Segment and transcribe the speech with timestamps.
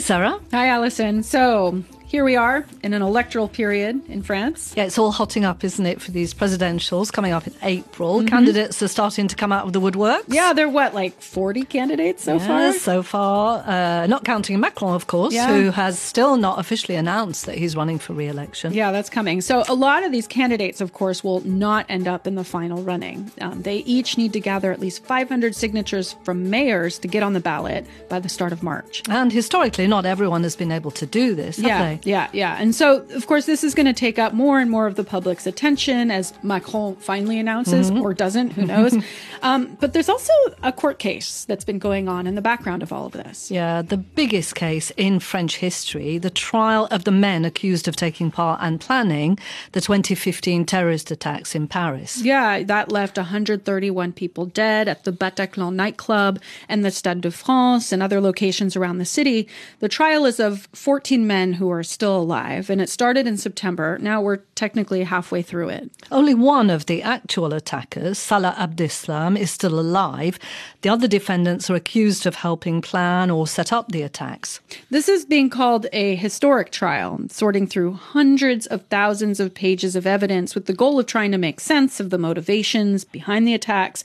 [0.00, 0.40] Sarah.
[0.52, 1.22] Hi, Alison.
[1.22, 4.74] So here we are in an electoral period in France.
[4.76, 8.18] Yeah, it's all hotting up, isn't it, for these presidentials coming up in April?
[8.18, 8.26] Mm-hmm.
[8.26, 10.24] Candidates are starting to come out of the woodwork.
[10.26, 12.72] Yeah, there are what, like 40 candidates so yeah, far?
[12.72, 13.62] so far.
[13.64, 15.54] Uh, not counting Macron, of course, yeah.
[15.54, 18.72] who has still not officially announced that he's running for re election.
[18.72, 19.40] Yeah, that's coming.
[19.40, 22.82] So a lot of these candidates, of course, will not end up in the final
[22.82, 23.30] running.
[23.40, 27.34] Um, they each need to gather at least 500 signatures from mayors to get on
[27.34, 29.04] the ballot by the start of March.
[29.08, 31.99] And historically, not everyone has been able to do this, yeah, they?
[32.04, 32.56] Yeah, yeah.
[32.58, 35.04] And so, of course, this is going to take up more and more of the
[35.04, 38.02] public's attention as Macron finally announces mm-hmm.
[38.02, 38.96] or doesn't, who knows.
[39.42, 40.32] um, but there's also
[40.62, 43.50] a court case that's been going on in the background of all of this.
[43.50, 48.30] Yeah, the biggest case in French history, the trial of the men accused of taking
[48.30, 49.38] part and planning
[49.72, 52.22] the 2015 terrorist attacks in Paris.
[52.22, 57.92] Yeah, that left 131 people dead at the Bataclan nightclub and the Stade de France
[57.92, 59.48] and other locations around the city.
[59.80, 63.98] The trial is of 14 men who are still alive, and it started in September.
[64.00, 65.90] Now we're technically halfway through it.
[66.10, 70.38] Only one of the actual attackers, Salah Abdeslam, is still alive.
[70.82, 74.60] The other defendants are accused of helping plan or set up the attacks.
[74.90, 80.06] This is being called a historic trial, sorting through hundreds of thousands of pages of
[80.06, 84.04] evidence with the goal of trying to make sense of the motivations behind the attacks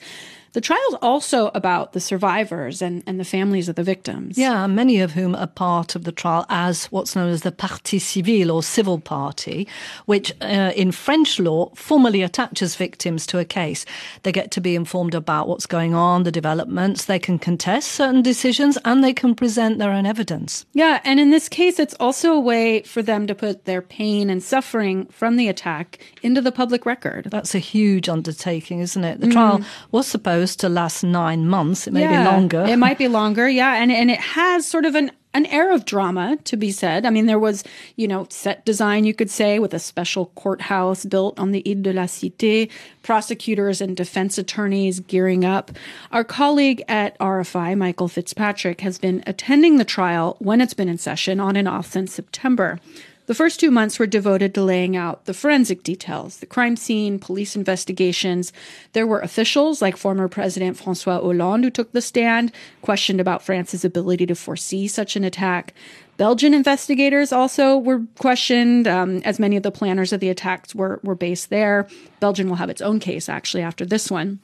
[0.56, 4.38] the trial's also about the survivors and, and the families of the victims.
[4.38, 8.00] Yeah, many of whom are part of the trial as what's known as the partie
[8.00, 9.68] civile or civil party,
[10.06, 13.86] which uh, in French law formally attaches victims to a case.
[14.24, 18.22] They get to be informed about what's going on, the developments, they can contest certain
[18.22, 20.66] decisions, and they can present their own evidence.
[20.72, 24.30] Yeah, and in this case, it's also a way for them to put their pain
[24.30, 27.28] and suffering from the attack into the public record.
[27.30, 29.20] That's a huge undertaking, isn't it?
[29.20, 29.34] The mm.
[29.34, 31.88] trial was supposed supposed to last nine months.
[31.88, 32.66] It may yeah, be longer.
[32.68, 33.76] It might be longer, yeah.
[33.76, 37.06] And and it has sort of an an air of drama to be said.
[37.06, 37.62] I mean, there was,
[37.98, 41.82] you know, set design, you could say, with a special courthouse built on the Ile
[41.82, 42.72] de la Cité,
[43.04, 45.72] prosecutors and defense attorneys gearing up.
[46.14, 50.98] Our colleague at RFI, Michael Fitzpatrick, has been attending the trial when it's been in
[50.98, 52.80] session on and off since September.
[53.28, 57.18] The first two months were devoted to laying out the forensic details, the crime scene,
[57.18, 58.54] police investigations.
[58.94, 62.52] There were officials like former President Francois Hollande who took the stand,
[62.84, 65.74] questioned about France's ability to foresee such an attack.
[66.18, 71.00] Belgian investigators also were questioned, um, as many of the planners of the attacks were,
[71.04, 71.88] were based there.
[72.20, 74.40] Belgium will have its own case actually after this one.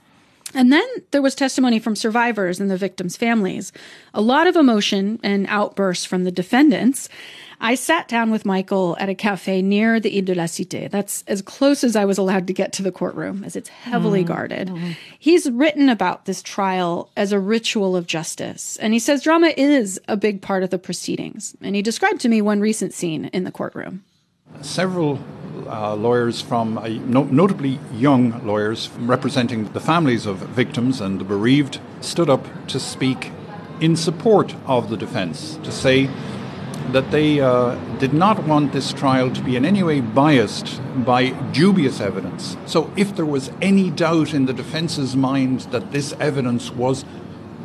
[0.53, 3.71] And then there was testimony from survivors and the victims' families.
[4.13, 7.07] A lot of emotion and outbursts from the defendants.
[7.63, 10.89] I sat down with Michael at a cafe near the Ile de la Cité.
[10.89, 14.23] That's as close as I was allowed to get to the courtroom, as it's heavily
[14.23, 14.27] mm.
[14.27, 14.69] guarded.
[14.69, 14.97] Mm.
[15.19, 20.01] He's written about this trial as a ritual of justice, and he says drama is
[20.07, 21.55] a big part of the proceedings.
[21.61, 24.03] And he described to me one recent scene in the courtroom.
[24.61, 25.19] Several
[25.67, 31.23] uh, lawyers from, uh, no, notably young lawyers representing the families of victims and the
[31.23, 33.31] bereaved, stood up to speak
[33.79, 36.09] in support of the defense, to say
[36.91, 41.29] that they uh, did not want this trial to be in any way biased by
[41.51, 42.57] dubious evidence.
[42.65, 47.05] So, if there was any doubt in the defense's mind that this evidence was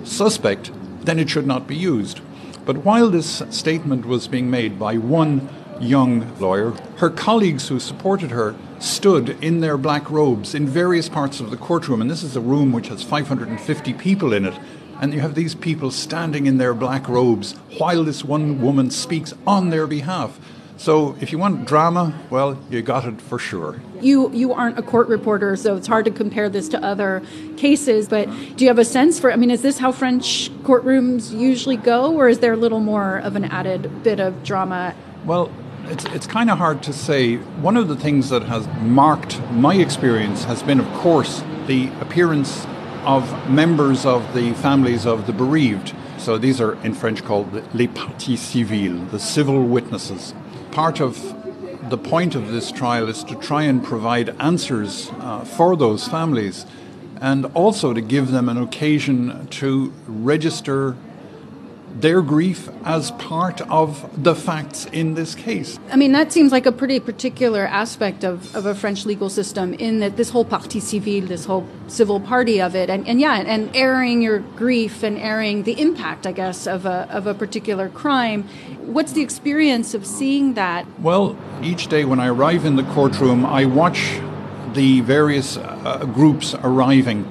[0.05, 0.71] suspect,
[1.05, 2.21] then it should not be used.
[2.65, 5.49] But while this statement was being made by one
[5.81, 11.41] young lawyer, her colleagues who supported her stood in their black robes in various parts
[11.41, 12.01] of the courtroom.
[12.01, 14.55] And this is a room which has 550 people in it
[15.01, 19.35] and you have these people standing in their black robes while this one woman speaks
[19.47, 20.39] on their behalf.
[20.79, 23.81] So if you want drama, well, you got it for sure.
[24.01, 27.23] You you aren't a court reporter, so it's hard to compare this to other
[27.57, 31.37] cases, but do you have a sense for I mean, is this how French courtrooms
[31.37, 34.95] usually go or is there a little more of an added bit of drama?
[35.25, 35.51] Well,
[35.89, 37.37] it's, it's kind of hard to say.
[37.37, 42.67] One of the things that has marked my experience has been, of course, the appearance
[43.07, 45.95] of members of the families of the bereaved.
[46.19, 50.35] So these are in French called les parties civiles, the civil witnesses.
[50.73, 51.17] Part of
[51.89, 56.67] the point of this trial is to try and provide answers uh, for those families
[57.21, 60.97] and also to give them an occasion to register
[62.01, 65.79] their grief as part of the facts in this case.
[65.91, 69.73] I mean, that seems like a pretty particular aspect of, of a French legal system
[69.75, 73.37] in that this whole partie civile, this whole civil party of it, and, and yeah,
[73.37, 77.89] and airing your grief and airing the impact, I guess, of a, of a particular
[77.89, 78.43] crime.
[78.81, 80.87] What's the experience of seeing that?
[81.01, 84.21] Well, each day when I arrive in the courtroom, I watch
[84.75, 87.27] the various uh, groups arriving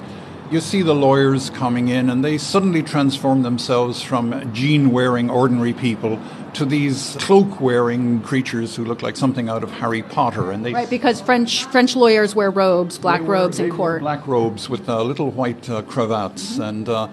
[0.50, 5.72] you see the lawyers coming in and they suddenly transform themselves from jean wearing ordinary
[5.72, 6.20] people
[6.54, 10.50] to these cloak wearing creatures who look like something out of Harry Potter.
[10.50, 14.00] And they right, because French French lawyers wear robes, black wear, robes in court.
[14.00, 16.52] Black robes with uh, little white uh, cravats.
[16.52, 16.62] Mm-hmm.
[16.62, 17.08] And, uh,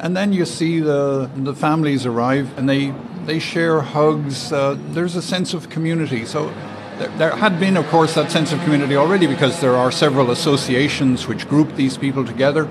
[0.00, 2.94] and then you see the, the families arrive and they,
[3.24, 4.52] they share hugs.
[4.52, 6.24] Uh, there's a sense of community.
[6.24, 6.52] So
[6.98, 10.30] there, there had been, of course, that sense of community already because there are several
[10.30, 12.68] associations which group these people together.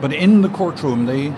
[0.00, 1.32] But in the courtroom, they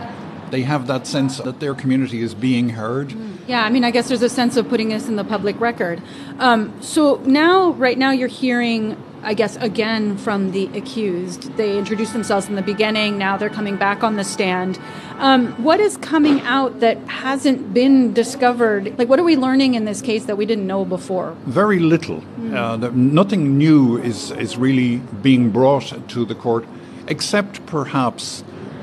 [0.51, 3.15] they have that sense that their community is being heard.
[3.47, 6.03] Yeah, I mean, I guess there's a sense of putting this in the public record.
[6.39, 11.57] Um, so now, right now, you're hearing I guess, again from the accused.
[11.57, 14.79] They introduced themselves in the beginning, now they're coming back on the stand.
[15.19, 18.99] Um, what is coming out that hasn't been discovered?
[18.99, 21.37] Like, what are we learning in this case that we didn't know before?
[21.47, 22.21] Very little.
[22.41, 22.83] Mm.
[22.83, 26.67] Uh, nothing new is, is really being brought to the court,
[27.07, 28.43] except perhaps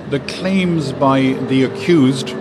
[0.09, 2.33] the claims by the accused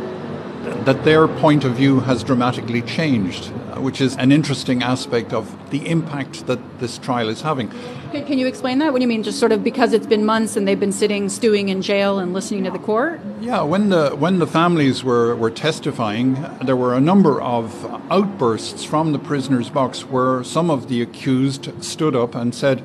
[0.89, 5.45] that their point of view has dramatically changed uh, which is an interesting aspect of
[5.69, 7.69] the impact that this trial is having.
[8.11, 8.91] Can you explain that?
[8.93, 9.23] What do you mean?
[9.23, 12.33] Just sort of because it's been months and they've been sitting, stewing in jail and
[12.33, 13.21] listening to the court?
[13.43, 18.83] Yeah, when the when the families were, were testifying, there were a number of outbursts
[18.83, 22.83] from the prisoner's box where some of the accused stood up and said,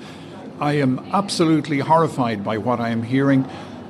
[0.60, 3.48] I am absolutely horrified by what I am hearing.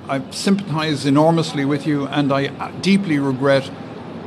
[0.07, 3.71] I sympathize enormously with you, and I deeply regret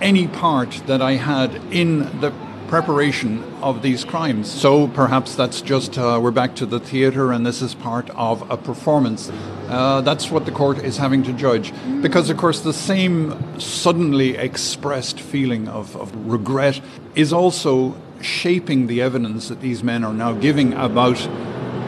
[0.00, 2.32] any part that I had in the
[2.68, 4.50] preparation of these crimes.
[4.50, 8.48] So perhaps that's just uh, we're back to the theatre and this is part of
[8.50, 9.30] a performance.
[9.68, 11.72] Uh, that's what the court is having to judge.
[12.00, 16.80] Because, of course, the same suddenly expressed feeling of, of regret
[17.14, 21.18] is also shaping the evidence that these men are now giving about.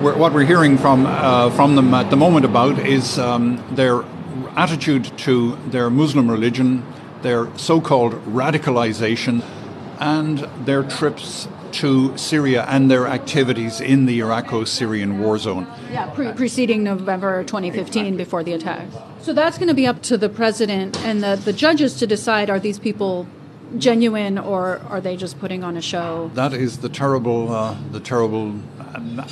[0.00, 4.04] What we're hearing from, uh, from them at the moment about is um, their
[4.56, 6.84] attitude to their Muslim religion,
[7.22, 9.42] their so called radicalization
[9.98, 15.66] and their trips to Syria and their activities in the Iraqo-Syrian war zone.
[15.90, 18.16] Yeah, pre- preceding November 2015 exactly.
[18.16, 18.88] before the attack.
[19.20, 22.48] So that's going to be up to the president and the, the judges to decide
[22.48, 23.26] are these people
[23.76, 26.30] genuine or are they just putting on a show?
[26.34, 28.54] That is the terrible, uh, the terrible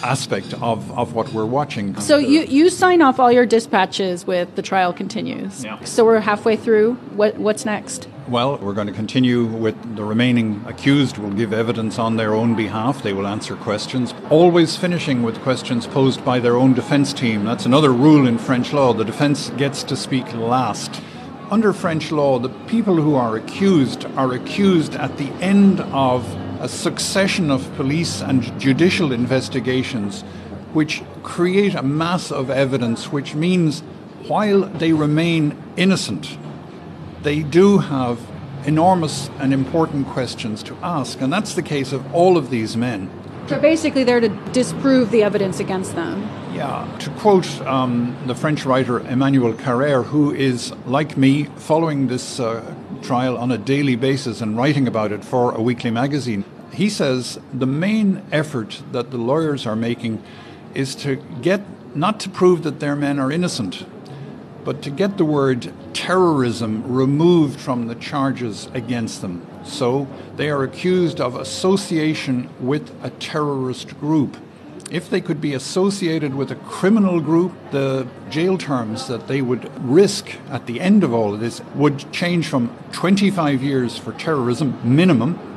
[0.03, 1.99] aspect of, of what we're watching.
[2.01, 5.65] So you, you sign off all your dispatches with the trial continues.
[5.65, 5.83] Yeah.
[5.85, 6.95] So we're halfway through.
[7.15, 8.09] What what's next?
[8.29, 12.57] Well, we're going to continue with the remaining accused will give evidence on their own
[12.57, 13.05] behalf.
[13.05, 17.45] They will answer questions, always finishing with questions posed by their own defense team.
[17.45, 18.93] That's another rule in French law.
[18.93, 21.01] The defense gets to speak last.
[21.53, 26.27] Under French law, the people who are accused are accused at the end of
[26.67, 30.23] a succession of police and judicial investigations
[30.73, 33.83] which create a mass of evidence, which means
[34.27, 36.37] while they remain innocent,
[37.23, 38.19] they do have
[38.67, 41.21] enormous and important questions to ask.
[41.21, 43.09] And that's the case of all of these men.
[43.47, 46.29] So basically, they're to disprove the evidence against them.
[46.53, 46.85] Yeah.
[46.99, 52.75] To quote um, the French writer Emmanuel Carrère, who is, like me, following this uh,
[53.03, 56.45] trial on a daily basis and writing about it for a weekly magazine,
[56.77, 60.23] he says the main effort that the lawyers are making
[60.75, 61.63] is to get
[61.97, 63.87] not to prove that their men are innocent,
[64.63, 69.47] but to get the word terrorism removed from the charges against them.
[69.65, 70.07] So
[70.37, 74.37] they are accused of association with a terrorist group.
[74.91, 79.73] If they could be associated with a criminal group, the jail terms that they would
[79.83, 84.79] risk at the end of all of this would change from 25 years for terrorism,
[84.85, 85.56] minimum,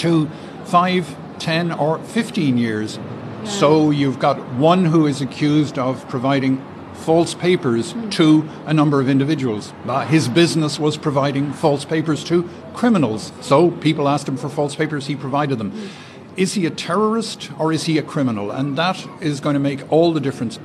[0.00, 0.28] to
[0.64, 2.98] 5, 10, or 15 years.
[3.44, 6.64] So you've got one who is accused of providing
[6.94, 9.72] false papers to a number of individuals.
[9.86, 13.32] Uh, his business was providing false papers to criminals.
[13.40, 15.90] So people asked him for false papers, he provided them.
[16.36, 18.50] Is he a terrorist or is he a criminal?
[18.50, 20.58] And that is going to make all the difference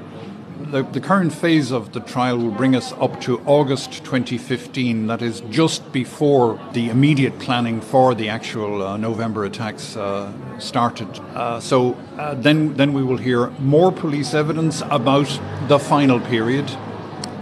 [0.72, 5.08] the, the current phase of the trial will bring us up to August 2015.
[5.08, 11.08] That is just before the immediate planning for the actual uh, November attacks uh, started.
[11.34, 16.70] Uh, so uh, then, then we will hear more police evidence about the final period.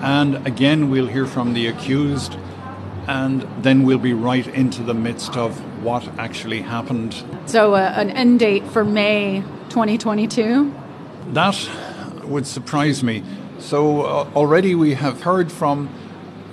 [0.01, 2.35] And again, we'll hear from the accused.
[3.07, 7.23] And then we'll be right into the midst of what actually happened.
[7.45, 10.73] So, uh, an end date for May 2022?
[11.33, 11.69] That
[12.27, 13.23] would surprise me.
[13.59, 15.89] So uh, already we have heard from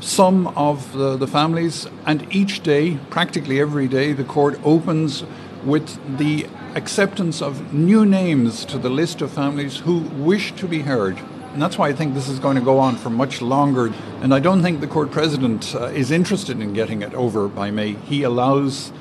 [0.00, 5.24] some of the, the, families, and each day, practically every day, the court opens
[5.64, 10.80] with the acceptance of new names to the list of families who wish to be
[10.80, 11.18] heard.
[11.52, 13.92] And that's why I think this is going to go on for much longer.
[14.22, 17.70] And I don't think the court president uh, is interested in getting it over by
[17.70, 17.94] May.
[17.94, 18.92] He allows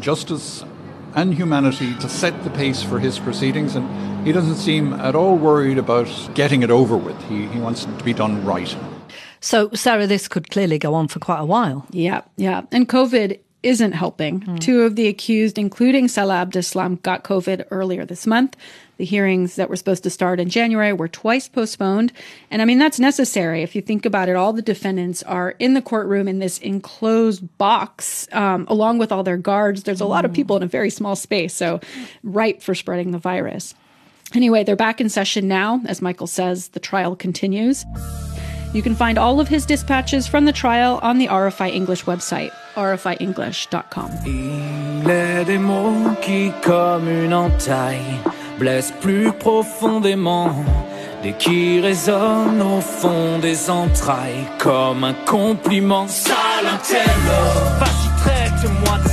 [0.00, 0.64] justice
[1.14, 5.36] and humanity to set the pace for his proceedings, and he doesn't seem at all
[5.36, 7.20] worried about getting it over with.
[7.24, 8.76] He, he wants it to be done right.
[9.40, 11.86] So, Sarah, this could clearly go on for quite a while.
[11.90, 12.62] Yeah, yeah.
[12.72, 14.40] And COVID isn't helping.
[14.40, 14.60] Mm.
[14.60, 18.56] Two of the accused, including Salah Abdeslam, got COVID earlier this month.
[18.96, 22.12] The hearings that were supposed to start in January were twice postponed.
[22.50, 23.62] And I mean, that's necessary.
[23.62, 27.58] If you think about it, all the defendants are in the courtroom in this enclosed
[27.58, 29.82] box, um, along with all their guards.
[29.82, 31.80] There's a lot of people in a very small space, so
[32.22, 33.74] ripe for spreading the virus.
[34.34, 35.80] Anyway, they're back in session now.
[35.86, 37.84] As Michael says, the trial continues.
[38.74, 42.50] You can find all of his dispatches from the trial on the RFI English website,
[42.74, 44.10] rfienglish.com.
[48.58, 50.50] blesse plus profondément.
[51.22, 56.06] Dès qu'il résonne au fond des entrailles comme un compliment.
[56.08, 56.78] Salam
[57.78, 58.98] vas-y traite-moi.
[59.04, 59.10] De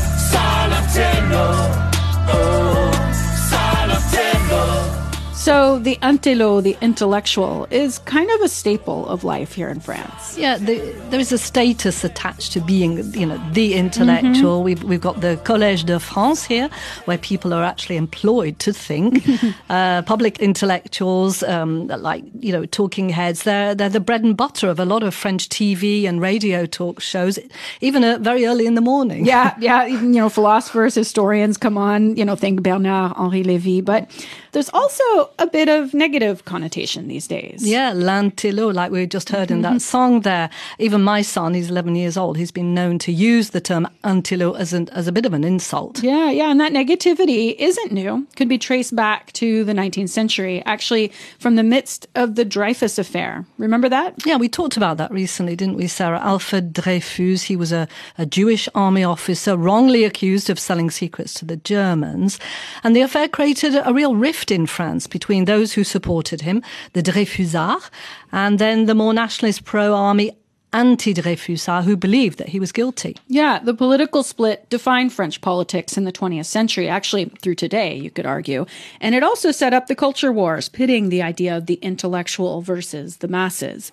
[5.41, 10.37] So the intello, the intellectual, is kind of a staple of life here in France.
[10.37, 10.77] Yeah, the,
[11.09, 14.57] there is a status attached to being, you know, the intellectual.
[14.57, 14.63] Mm-hmm.
[14.63, 16.69] We've we've got the Collège de France here,
[17.05, 19.27] where people are actually employed to think.
[19.71, 24.69] uh, public intellectuals, um, like you know, talking heads, they're they're the bread and butter
[24.69, 27.39] of a lot of French TV and radio talk shows,
[27.81, 29.25] even uh, very early in the morning.
[29.25, 29.87] Yeah, yeah.
[29.87, 32.15] Even, you know, philosophers, historians come on.
[32.15, 34.07] You know, think Bernard Henri Lévy, but
[34.51, 37.67] there's also a bit of negative connotation these days.
[37.67, 39.77] Yeah, lantilo, like we just heard in that mm-hmm.
[39.79, 40.49] song there.
[40.79, 44.57] Even my son, he's 11 years old, he's been known to use the term intello
[44.57, 46.03] as, an, as a bit of an insult.
[46.03, 48.27] Yeah, yeah, and that negativity isn't new.
[48.35, 52.97] Could be traced back to the 19th century, actually from the midst of the Dreyfus
[52.97, 53.45] affair.
[53.57, 54.25] Remember that?
[54.25, 56.19] Yeah, we talked about that recently, didn't we, Sarah?
[56.19, 61.45] Alfred Dreyfus, he was a, a Jewish army officer wrongly accused of selling secrets to
[61.45, 62.39] the Germans.
[62.83, 66.61] And the affair created a real rift in France between those who supported him,
[66.93, 67.89] the Dreyfusards,
[68.31, 70.31] and then the more nationalist pro-army
[70.73, 73.17] anti-Dreyfusards who believed that he was guilty.
[73.27, 78.09] Yeah, the political split defined French politics in the 20th century, actually through today, you
[78.09, 78.65] could argue.
[79.01, 83.17] And it also set up the culture wars, pitting the idea of the intellectual versus
[83.17, 83.91] the masses.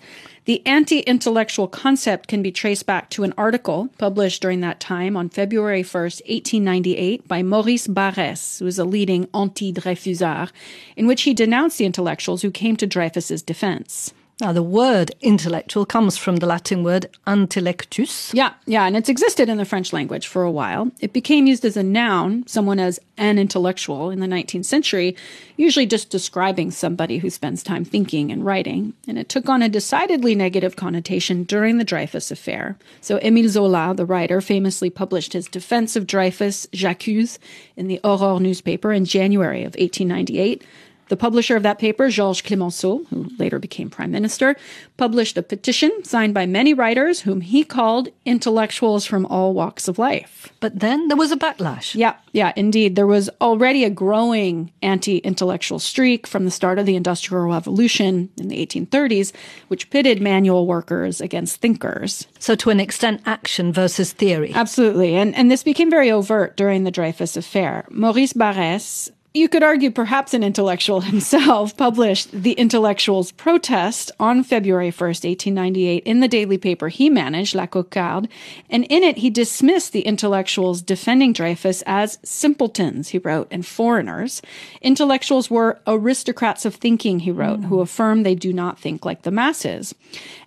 [0.49, 5.15] The anti intellectual concept can be traced back to an article published during that time
[5.15, 10.49] on February 1st, 1898, by Maurice Barrès, who was a leading anti Dreyfusard,
[10.97, 14.11] in which he denounced the intellectuals who came to Dreyfus's defense.
[14.41, 18.33] Now, the word intellectual comes from the Latin word intellectus.
[18.33, 20.91] Yeah, yeah, and it's existed in the French language for a while.
[21.01, 25.13] It became used as a noun, someone as an intellectual in the 19th century,
[25.57, 28.93] usually just describing somebody who spends time thinking and writing.
[29.09, 32.77] And it took on a decidedly negative connotation during the Dreyfus affair.
[33.01, 37.39] So Émile Zola, the writer, famously published his defense of Dreyfus, J'accuse,
[37.75, 40.63] in the Aurore newspaper in January of 1898
[41.09, 44.55] the publisher of that paper, Georges Clemenceau, who later became prime minister,
[44.97, 49.99] published a petition signed by many writers whom he called intellectuals from all walks of
[49.99, 50.49] life.
[50.59, 51.95] But then there was a backlash.
[51.95, 52.95] Yeah, yeah, indeed.
[52.95, 58.29] There was already a growing anti intellectual streak from the start of the Industrial Revolution
[58.37, 59.33] in the 1830s,
[59.67, 62.27] which pitted manual workers against thinkers.
[62.37, 64.53] So, to an extent, action versus theory.
[64.53, 65.15] Absolutely.
[65.15, 67.85] And, and this became very overt during the Dreyfus affair.
[67.89, 74.89] Maurice Barrès you could argue perhaps an intellectual himself published The Intellectual's Protest on February
[74.89, 78.27] 1st, 1898, in the daily paper he managed, La Cocarde,
[78.71, 84.41] and in it he dismissed the intellectuals defending Dreyfus as simpletons, he wrote, and foreigners.
[84.81, 87.65] Intellectuals were aristocrats of thinking, he wrote, mm.
[87.65, 89.93] who affirm they do not think like the masses.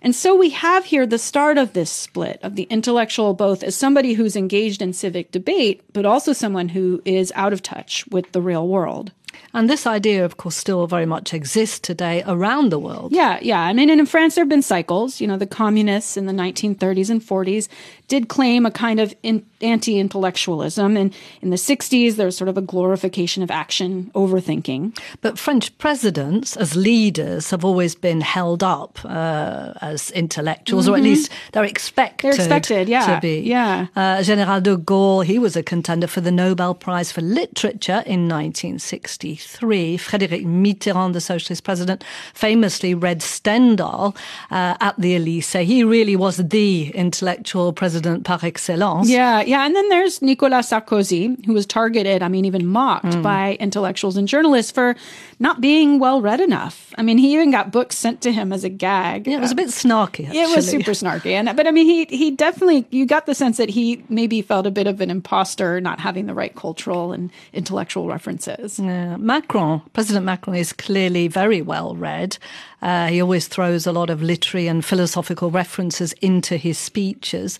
[0.01, 3.77] And so we have here the start of this split of the intellectual both as
[3.77, 8.29] somebody who's engaged in civic debate, but also someone who is out of touch with
[8.33, 9.11] the real world world.
[9.53, 13.11] And this idea, of course, still very much exists today around the world.
[13.11, 13.61] Yeah, yeah.
[13.61, 15.21] I mean, and in France, there have been cycles.
[15.21, 17.67] You know, the communists in the 1930s and 40s
[18.07, 20.97] did claim a kind of in, anti intellectualism.
[20.97, 24.97] And in the 60s, there was sort of a glorification of action, overthinking.
[25.21, 30.93] But French presidents, as leaders, have always been held up uh, as intellectuals, mm-hmm.
[30.93, 31.09] or at mm-hmm.
[31.09, 33.39] least they're expected, they're expected yeah, to be.
[33.39, 33.87] Yeah.
[33.95, 38.27] Uh, General de Gaulle, he was a contender for the Nobel Prize for Literature in
[38.27, 39.22] 1960.
[39.23, 39.97] 1963.
[39.97, 42.03] Frédéric Mitterrand, the socialist president,
[42.33, 44.15] famously read Stendhal
[44.51, 45.63] uh, at the Elysee.
[45.63, 49.09] He really was the intellectual president par excellence.
[49.09, 49.65] Yeah, yeah.
[49.65, 53.23] And then there's Nicolas Sarkozy, who was targeted, I mean, even mocked mm.
[53.23, 54.95] by intellectuals and journalists for
[55.39, 56.93] not being well read enough.
[56.97, 59.27] I mean, he even got books sent to him as a gag.
[59.27, 60.25] Yeah, it was a bit snarky.
[60.25, 60.39] Actually.
[60.39, 63.57] It was super snarky, and but I mean, he he definitely you got the sense
[63.57, 67.31] that he maybe felt a bit of an imposter, not having the right cultural and
[67.51, 68.79] intellectual references.
[68.79, 69.12] Yeah.
[69.17, 72.37] Macron, President Macron, is clearly very well read.
[72.81, 77.59] Uh, he always throws a lot of literary and philosophical references into his speeches.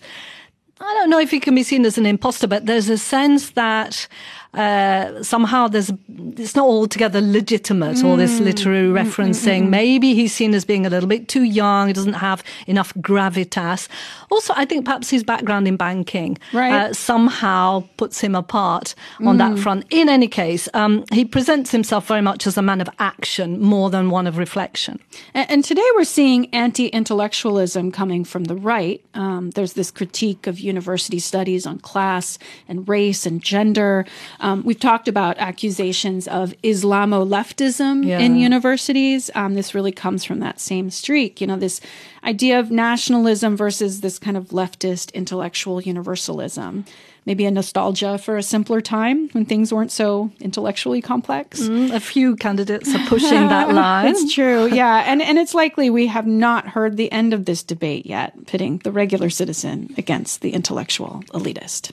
[0.80, 3.50] I don't know if he can be seen as an imposter, but there's a sense
[3.50, 4.08] that
[4.54, 5.90] uh, somehow there's
[6.36, 8.04] it's not altogether legitimate mm.
[8.04, 8.44] all this mm.
[8.44, 9.62] literary mm, mm, referencing.
[9.62, 11.88] Mm, mm, Maybe he's seen as being a little bit too young.
[11.88, 13.88] He doesn't have enough gravitas.
[14.30, 16.72] Also, I think perhaps his background in banking right.
[16.72, 19.86] uh, somehow puts him apart on that front.
[19.90, 23.90] In any case, um, he presents himself very much as a man of action more
[23.90, 24.98] than one of reflection.
[25.34, 29.04] And, and today we're seeing anti-intellectualism coming from the right.
[29.14, 34.04] Um, there's this critique of university studies on class and race and gender.
[34.44, 38.18] Um, we've talked about accusations of Islamo leftism yeah.
[38.18, 39.30] in universities.
[39.34, 41.40] Um, this really comes from that same streak.
[41.40, 41.80] You know, this
[42.22, 46.84] idea of nationalism versus this kind of leftist intellectual universalism.
[47.24, 51.62] Maybe a nostalgia for a simpler time when things weren't so intellectually complex.
[51.62, 54.08] Mm, a few candidates are pushing that line.
[54.08, 55.04] it's true, yeah.
[55.06, 58.76] And, and it's likely we have not heard the end of this debate yet, pitting
[58.84, 61.92] the regular citizen against the intellectual elitist.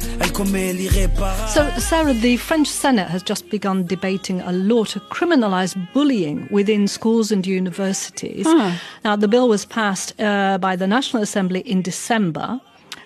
[1.47, 6.87] So, Sarah, the French Senate has just begun debating a law to criminalise bullying within
[6.87, 8.45] schools and universities.
[8.47, 8.77] Huh.
[9.03, 12.59] Now, the bill was passed uh, by the National Assembly in December.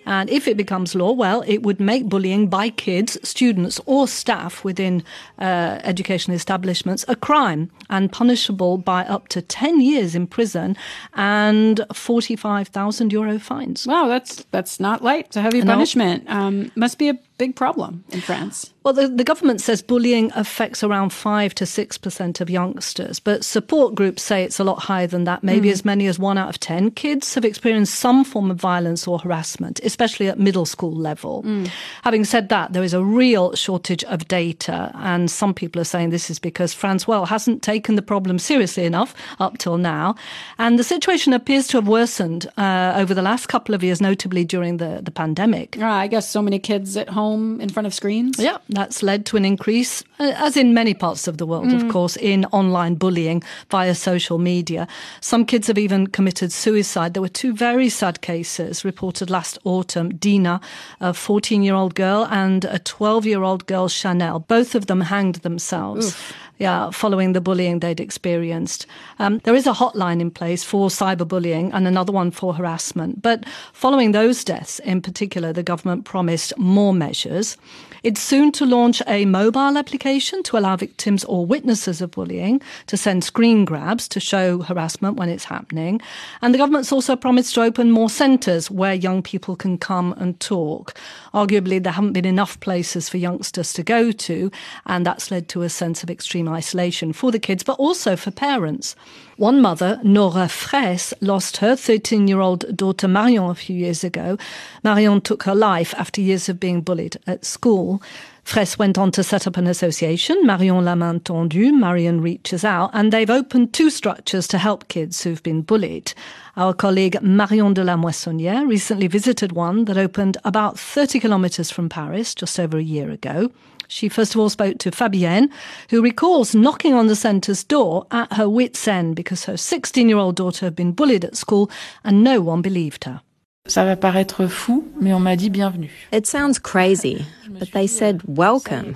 [0.06, 4.64] And if it becomes law, well, it would make bullying by kids, students, or staff
[4.64, 5.04] within
[5.40, 10.78] uh, education establishments a crime and punishable by up to 10 years in prison
[11.14, 13.88] and 45,000 euro fines.
[13.88, 15.28] Wow, that's that's not light.
[15.28, 16.24] It's a heavy punishment.
[16.28, 18.72] Um, must be a big problem in France.
[18.84, 23.96] Well, the, the government says bullying affects around 5 to 6% of youngsters, but support
[23.96, 25.44] groups say it's a lot higher than that.
[25.44, 25.72] Maybe mm.
[25.72, 29.18] as many as 1 out of 10 kids have experienced some form of violence or
[29.18, 31.42] harassment, especially at middle school level.
[31.44, 31.70] Mm.
[32.04, 36.12] Having said that, there is a real shortage of data, and some people are saying
[36.12, 40.16] this is because France, well, hasn't taken the problem seriously enough up till now.
[40.60, 44.46] And the situation appears to have worsened uh, over the last couple of years, notably
[44.46, 45.80] during the, the pandemic.
[45.80, 48.40] Uh, I guess so many kids at home in front of screens.
[48.40, 51.84] Yeah, that's led to an increase, uh, as in many parts of the world, mm.
[51.84, 54.88] of course, in online bullying via social media.
[55.22, 57.14] Some kids have even committed suicide.
[57.14, 60.62] There were two very sad cases reported last autumn Dina,
[61.00, 64.40] a 14 year old girl, and a 12 year old girl, Chanel.
[64.40, 66.08] Both of them hanged themselves.
[66.08, 68.86] Oof yeah, following the bullying they'd experienced.
[69.20, 73.22] Um, there is a hotline in place for cyberbullying and another one for harassment.
[73.22, 77.58] But following those deaths in particular, the government promised more measures.
[78.06, 82.98] It's soon to launch a mobile application to allow victims or witnesses of bullying to
[82.98, 86.00] send screen grabs to show harassment when it's happening.
[86.44, 90.40] And the government's also promised to open more centres where young people can come and
[90.40, 90.94] talk.
[91.34, 94.52] Arguably, there haven't been enough places for youngsters to go to,
[94.86, 98.32] and that's led to a sense of extreme isolation for the kids, but also for
[98.32, 98.96] parents.
[99.38, 104.38] One mother, Nora Fraisse, lost her 13 year old daughter Marion a few years ago.
[104.84, 108.02] Marion took her life after years of being bullied at school.
[108.46, 112.92] Fraisse went on to set up an association, Marion La Main Tendue, Marion Reaches Out,
[112.94, 116.14] and they've opened two structures to help kids who've been bullied.
[116.56, 121.90] Our colleague Marion de la Moissonnière recently visited one that opened about 30 kilometres from
[121.90, 123.50] Paris just over a year ago.
[123.88, 125.50] She first of all spoke to Fabienne,
[125.90, 130.18] who recalls knocking on the centre's door at her wit's end because her 16 year
[130.18, 131.70] old daughter had been bullied at school
[132.04, 133.22] and no one believed her.
[133.68, 135.90] Ça va paraître fou, mais on m'a dit bienvenue.
[136.14, 138.96] It sounds crazy, but they said welcome.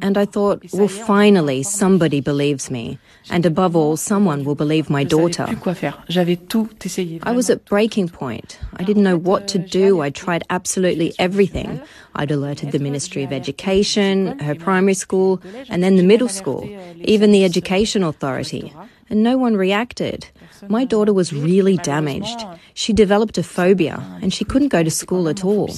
[0.00, 2.98] And I thought, well, finally, somebody believes me.
[3.30, 5.44] And above all, someone will believe my daughter.
[5.44, 6.02] Plus quoi faire.
[6.08, 7.20] J'avais tout essayé.
[7.22, 8.58] I was at breaking point.
[8.78, 10.00] I didn't know what to do.
[10.00, 11.78] I tried absolutely everything.
[12.14, 16.66] I'd alerted the Ministry of Education, her primary school, and then the middle school,
[17.04, 18.72] even the Education Authority.
[19.10, 20.28] And no one reacted.
[20.68, 22.44] My daughter was really damaged.
[22.74, 25.68] She developed a phobia and she couldn't go to school at all.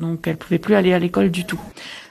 [0.00, 1.60] Donc elle pouvait plus aller à l'école du tout.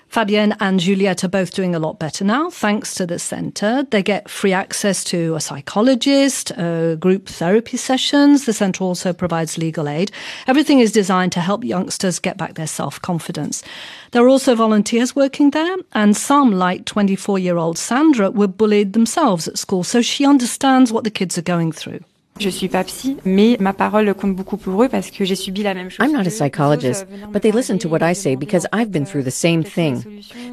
[0.09, 3.83] Fabienne and Juliette are both doing a lot better now, thanks to the centre.
[3.83, 8.45] They get free access to a psychologist, uh, group therapy sessions.
[8.45, 10.11] The centre also provides legal aid.
[10.47, 13.61] Everything is designed to help youngsters get back their self confidence.
[14.09, 18.93] There are also volunteers working there, and some, like 24 year old Sandra, were bullied
[18.93, 21.99] themselves at school, so she understands what the kids are going through.
[22.39, 25.61] Je suis pas psy, mais ma parole compte beaucoup pour eux parce que j'ai subi
[25.61, 26.05] la même chose.
[26.05, 29.23] I'm not a psychologist, but they listen to what I say because I've been through
[29.23, 30.03] the same thing.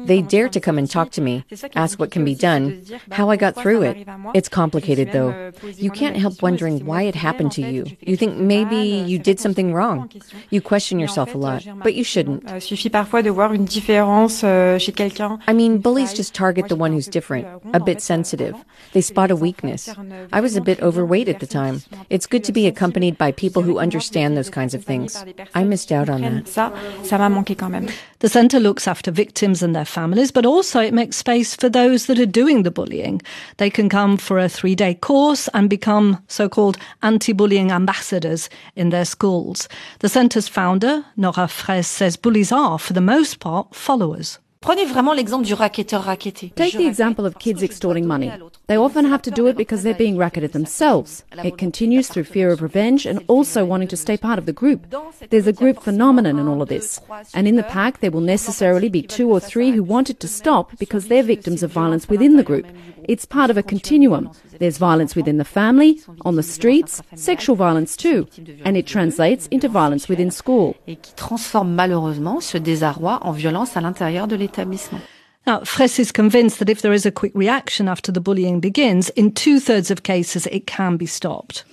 [0.05, 1.43] They dare to come and talk to me,
[1.75, 4.07] ask what can be done, how I got through it.
[4.33, 5.51] It's complicated though.
[5.77, 7.85] You can't help wondering why it happened to you.
[8.01, 10.09] You think maybe you did something wrong.
[10.49, 12.43] You question yourself a lot, but you shouldn't.
[12.49, 15.39] Euh, suffit parfois de voir une différence euh, chez quelqu'un.
[15.47, 18.55] I mean, bullies just target the one who's different, a bit sensitive.
[18.93, 19.89] They spot a weakness.
[20.31, 21.81] I was a bit overweight at the time.
[22.09, 25.23] It's good to be accompanied by people who understand those kinds of things.
[25.53, 26.45] I missed out on that.
[26.47, 26.71] Ça,
[27.03, 27.87] ça m'a manqué quand même.
[28.19, 32.05] The centre looks after victims and their families, but also it makes space for those
[32.05, 33.21] that are doing the bullying.
[33.57, 38.49] They can come for a three day course and become so called anti bullying ambassadors
[38.75, 39.67] in their schools.
[39.99, 44.39] The centre's founder, Nora Fraisse, says bullies are, for the most part, followers.
[44.59, 46.51] Prenez vraiment l'exemple du racketteur racketté.
[46.55, 48.31] Take the example of kids extorting money.
[48.67, 51.23] They often have to do it because they're being racketed themselves.
[51.41, 54.93] It continues through fear of revenge and also wanting to stay part of the group.
[55.29, 56.99] There's a group phenomenon in all of this.
[57.33, 60.27] And in the pack, there will necessarily be two or three who want it to
[60.27, 62.67] stop because they're victims of violence within the group.
[63.05, 64.31] It's part of a continuum.
[64.59, 68.27] There's violence within the family, on the streets, sexual violence too,
[68.65, 70.75] and it translates into violence within school.
[70.87, 74.99] Et qui transforme malheureusement ce désarroi en violence à l'intérieur de l'établissement.
[75.47, 79.09] Now, Fraisse is convinced that if there is a quick reaction after the bullying begins,
[79.11, 81.63] in two thirds of cases it can be stopped.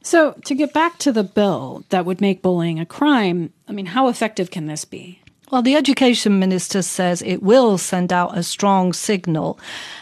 [0.00, 3.86] So, to get back to the bill that would make bullying a crime, I mean,
[3.86, 5.20] how effective can this be?
[5.52, 9.60] Well, the education minister says it will send out a strong signal.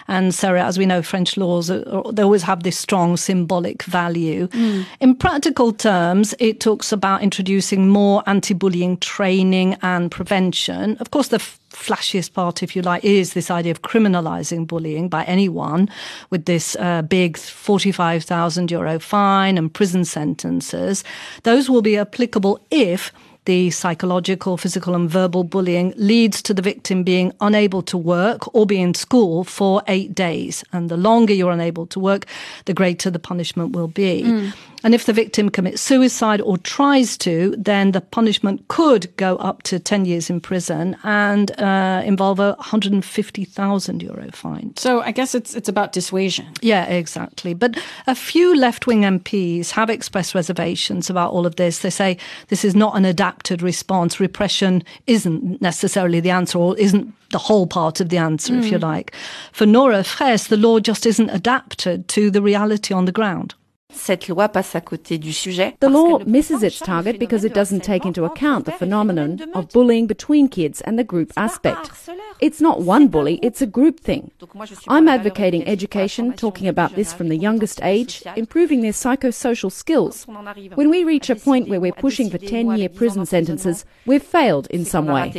[0.09, 4.49] And Sarah, as we know, French laws, they always have this strong symbolic value.
[4.49, 4.87] Mm.
[5.01, 10.97] In practical terms, it talks about introducing more anti-bullying training and prevention.
[10.97, 15.25] Of course, the flashiest part, if you like, is this idea of criminalizing bullying by
[15.25, 15.91] anyone
[16.31, 21.05] with this uh, big 45,000 euro fine and prison sentences.
[21.43, 23.13] Those will be applicable if
[23.45, 28.67] the psychological, physical, and verbal bullying leads to the victim being unable to work or
[28.67, 30.65] be in school for eight days.
[30.73, 32.27] And the longer you're unable to work,
[32.65, 34.23] the greater the punishment will be.
[34.23, 34.53] Mm.
[34.85, 39.63] And if the victim commits suicide or tries to, then the punishment could go up
[39.63, 44.77] to 10 years in prison and uh, involve a 150,000 euro fine.
[44.77, 46.47] So I guess it's, it's about dissuasion.
[46.61, 47.55] Yeah, exactly.
[47.55, 51.79] But a few left wing MPs have expressed reservations about all of this.
[51.79, 52.19] They say
[52.49, 54.21] this is not an adapted response.
[54.21, 58.59] Repression isn't necessarily the answer or isn't the whole part of the answer, mm.
[58.59, 59.15] if you like.
[59.53, 63.55] For Nora Fraisse, the law just isn't adapted to the reality on the ground.
[63.95, 65.77] Cette loi passe à côté du sujet.
[65.81, 70.07] The law misses its target because it doesn't take into account the phenomenon of bullying
[70.07, 71.91] between kids and the group aspect.
[72.41, 74.31] It's not one bully, it's a group thing.
[74.89, 80.27] I'm advocating education, talking about this from the youngest age, improving their psychosocial skills.
[80.75, 84.67] When we reach a point where we're pushing for 10 year prison sentences, we've failed
[84.69, 85.33] in some way.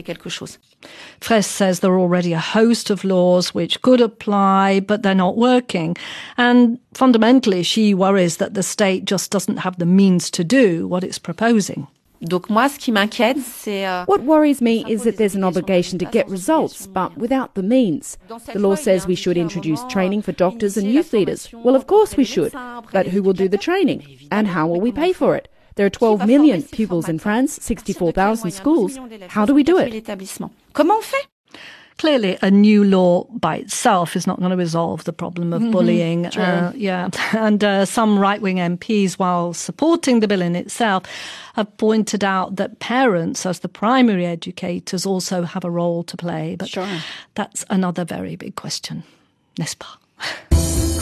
[1.19, 5.37] Fraisse says there are already a host of laws which could apply, but they're not
[5.37, 5.95] working.
[6.37, 11.03] And fundamentally, she worries that the state just doesn't have the means to do what
[11.03, 11.88] it's proposing.
[12.21, 13.86] Donc moi, ce qui m'inquiète, c'est.
[13.86, 17.62] Euh, what worries me is that there's an obligation to get results, but without the
[17.62, 18.17] means.
[18.51, 21.49] The law says we should introduce training for doctors and youth leaders.
[21.53, 22.53] Well, of course we should.
[22.91, 24.27] But who will do the training?
[24.31, 25.49] And how will we pay for it?
[25.75, 28.97] There are 12 million pupils in France, 64,000 schools.
[29.27, 30.05] How do we do it?
[31.97, 32.38] Comment on fait?
[32.38, 35.71] Clearly, a new law by itself is not going to resolve the problem of mm-hmm.
[35.71, 36.25] bullying.
[36.25, 41.03] Uh, yeah, and uh, some right-wing MPs, while supporting the bill in itself,
[41.55, 46.55] have pointed out that parents, as the primary educators, also have a role to play.
[46.58, 46.88] But sure.
[47.34, 49.03] that's another very big question,
[49.58, 49.75] n'est-ce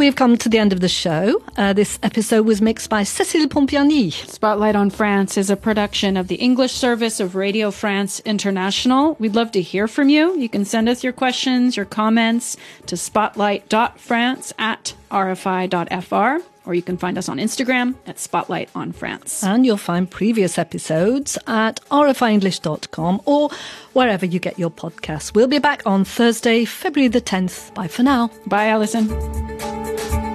[0.00, 1.42] we've come to the end of the show.
[1.58, 4.10] Uh, this episode was mixed by Cécile Pompiani.
[4.26, 9.14] Spotlight on France is a production of the English service of Radio France International.
[9.18, 10.38] We'd love to hear from you.
[10.38, 16.96] You can send us your questions, your comments to spotlight.france at rfi.fr or you can
[16.96, 19.42] find us on Instagram at Spotlight on France.
[19.42, 23.50] And you'll find previous episodes at rfienglish.com or
[23.92, 25.34] wherever you get your podcasts.
[25.34, 27.74] We'll be back on Thursday, February the 10th.
[27.74, 28.30] Bye for now.
[28.46, 30.29] Bye, Alison.